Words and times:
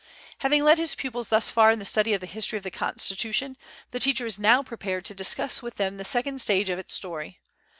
Having 0.39 0.63
led 0.63 0.79
his 0.79 0.95
pupils 0.95 1.29
thus 1.29 1.51
far 1.51 1.69
in 1.69 1.77
the 1.77 1.85
study 1.85 2.11
of 2.13 2.21
the 2.21 2.25
history 2.25 2.57
of 2.57 2.63
the 2.63 2.71
Constitution, 2.71 3.55
the 3.91 3.99
teacher 3.99 4.25
is 4.25 4.39
now 4.39 4.63
prepared 4.63 5.05
to 5.05 5.13
discuss 5.13 5.61
with 5.61 5.75
them 5.75 5.97
the 5.97 6.03
second 6.03 6.41
stage 6.41 6.69
of 6.71 6.79
its 6.79 6.95
story. 6.95 7.39